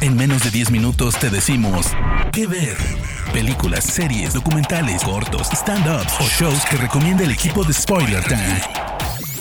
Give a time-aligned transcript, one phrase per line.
[0.00, 1.86] En menos de 10 minutos te decimos
[2.32, 2.76] qué ver.
[3.32, 8.60] Películas, series, documentales, cortos, stand-ups o shows que recomienda el equipo de Spoiler Time.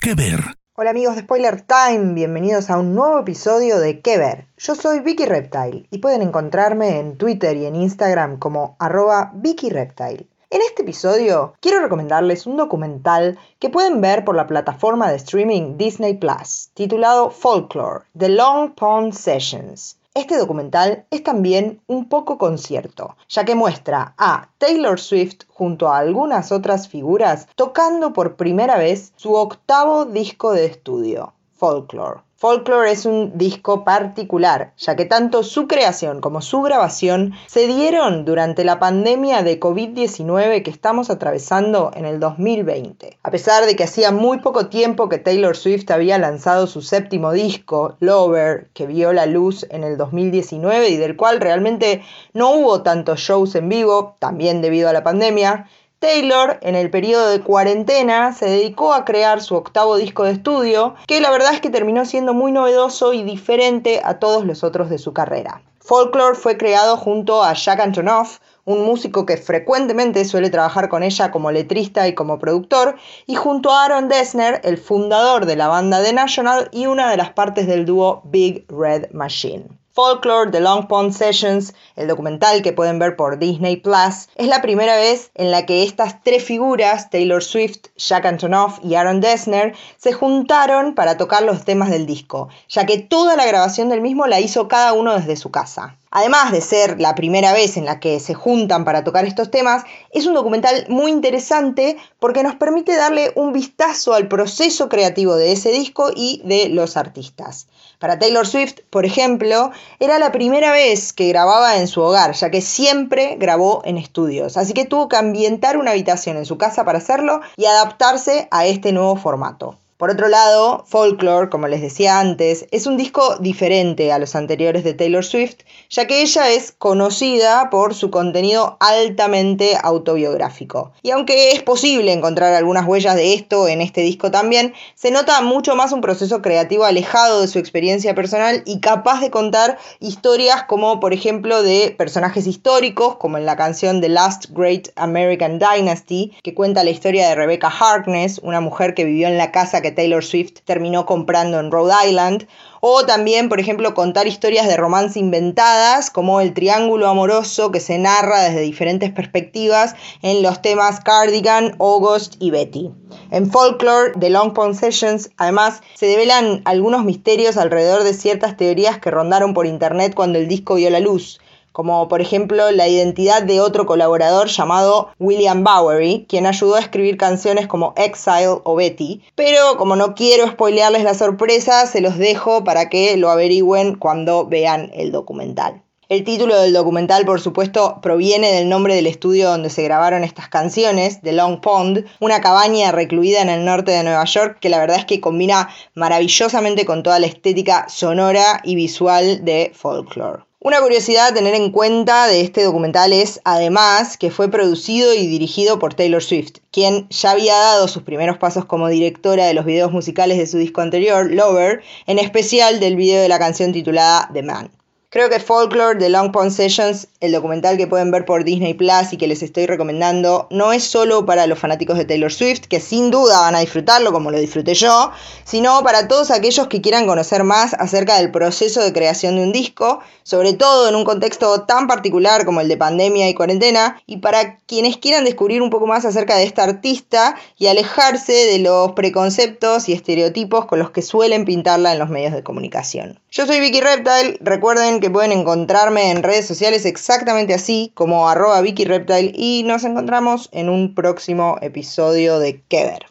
[0.00, 0.40] ¿Qué ver?
[0.76, 4.46] Hola amigos de Spoiler Time, bienvenidos a un nuevo episodio de ¿Qué ver?
[4.56, 9.68] Yo soy Vicky Reptile y pueden encontrarme en Twitter y en Instagram como arroba Vicky.
[9.70, 15.76] En este episodio quiero recomendarles un documental que pueden ver por la plataforma de streaming
[15.76, 19.97] Disney Plus, titulado Folklore, The Long Pond Sessions.
[20.14, 25.98] Este documental es también un poco concierto, ya que muestra a Taylor Swift junto a
[25.98, 32.27] algunas otras figuras tocando por primera vez su octavo disco de estudio, Folklore.
[32.40, 38.24] Folklore es un disco particular, ya que tanto su creación como su grabación se dieron
[38.24, 43.18] durante la pandemia de COVID-19 que estamos atravesando en el 2020.
[43.24, 47.32] A pesar de que hacía muy poco tiempo que Taylor Swift había lanzado su séptimo
[47.32, 52.82] disco, Lover, que vio la luz en el 2019 y del cual realmente no hubo
[52.82, 55.68] tantos shows en vivo, también debido a la pandemia,
[56.00, 60.94] Taylor, en el periodo de cuarentena, se dedicó a crear su octavo disco de estudio,
[61.08, 64.90] que la verdad es que terminó siendo muy novedoso y diferente a todos los otros
[64.90, 65.62] de su carrera.
[65.80, 71.32] Folklore fue creado junto a Jack Antonoff, un músico que frecuentemente suele trabajar con ella
[71.32, 76.00] como letrista y como productor, y junto a Aaron Dessner, el fundador de la banda
[76.04, 79.77] The National y una de las partes del dúo Big Red Machine.
[79.98, 84.62] Folklore, The Long Pond Sessions, el documental que pueden ver por Disney Plus, es la
[84.62, 89.74] primera vez en la que estas tres figuras, Taylor Swift, Jack Antonoff y Aaron Dessner,
[89.96, 94.28] se juntaron para tocar los temas del disco, ya que toda la grabación del mismo
[94.28, 95.97] la hizo cada uno desde su casa.
[96.10, 99.84] Además de ser la primera vez en la que se juntan para tocar estos temas,
[100.10, 105.52] es un documental muy interesante porque nos permite darle un vistazo al proceso creativo de
[105.52, 107.66] ese disco y de los artistas.
[107.98, 112.50] Para Taylor Swift, por ejemplo, era la primera vez que grababa en su hogar, ya
[112.50, 116.84] que siempre grabó en estudios, así que tuvo que ambientar una habitación en su casa
[116.84, 119.76] para hacerlo y adaptarse a este nuevo formato.
[119.98, 124.84] Por otro lado, Folklore, como les decía antes, es un disco diferente a los anteriores
[124.84, 125.56] de Taylor Swift,
[125.90, 130.92] ya que ella es conocida por su contenido altamente autobiográfico.
[131.02, 135.40] Y aunque es posible encontrar algunas huellas de esto en este disco también, se nota
[135.40, 140.62] mucho más un proceso creativo alejado de su experiencia personal y capaz de contar historias
[140.62, 146.36] como por ejemplo de personajes históricos, como en la canción The Last Great American Dynasty,
[146.44, 149.87] que cuenta la historia de Rebecca Harkness, una mujer que vivió en la casa que
[149.92, 152.46] Taylor Swift terminó comprando en Rhode Island.
[152.80, 157.98] O también, por ejemplo, contar historias de romance inventadas, como el triángulo amoroso que se
[157.98, 162.90] narra desde diferentes perspectivas en los temas Cardigan, August y Betty.
[163.30, 168.98] En Folklore, The Long Pond Sessions, además, se develan algunos misterios alrededor de ciertas teorías
[168.98, 171.40] que rondaron por internet cuando el disco vio la luz
[171.78, 177.16] como por ejemplo la identidad de otro colaborador llamado William Bowery, quien ayudó a escribir
[177.16, 182.64] canciones como Exile o Betty, pero como no quiero spoilearles la sorpresa, se los dejo
[182.64, 185.80] para que lo averigüen cuando vean el documental.
[186.08, 190.48] El título del documental, por supuesto, proviene del nombre del estudio donde se grabaron estas
[190.48, 194.80] canciones, The Long Pond, una cabaña recluida en el norte de Nueva York que la
[194.80, 200.47] verdad es que combina maravillosamente con toda la estética sonora y visual de folklore.
[200.60, 205.28] Una curiosidad a tener en cuenta de este documental es, además, que fue producido y
[205.28, 209.64] dirigido por Taylor Swift, quien ya había dado sus primeros pasos como directora de los
[209.64, 214.30] videos musicales de su disco anterior, Lover, en especial del video de la canción titulada
[214.32, 214.77] The Man.
[215.10, 219.10] Creo que Folklore The Long Pond Sessions, el documental que pueden ver por Disney Plus
[219.10, 222.78] y que les estoy recomendando, no es solo para los fanáticos de Taylor Swift, que
[222.78, 225.10] sin duda van a disfrutarlo como lo disfruté yo,
[225.44, 229.52] sino para todos aquellos que quieran conocer más acerca del proceso de creación de un
[229.52, 234.18] disco, sobre todo en un contexto tan particular como el de pandemia y cuarentena, y
[234.18, 238.92] para quienes quieran descubrir un poco más acerca de esta artista y alejarse de los
[238.92, 243.18] preconceptos y estereotipos con los que suelen pintarla en los medios de comunicación.
[243.30, 248.60] Yo soy Vicky Reptile, recuerden que pueden encontrarme en redes sociales exactamente así como arroba
[248.62, 253.06] Vicky Reptile y nos encontramos en un próximo episodio de Que Ver.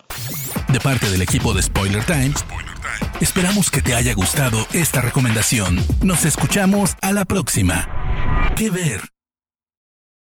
[0.70, 2.44] De parte del equipo de Spoiler Times,
[3.22, 5.86] esperamos que te haya gustado esta recomendación.
[6.02, 7.88] Nos escuchamos a la próxima.
[8.56, 9.17] Que Ver.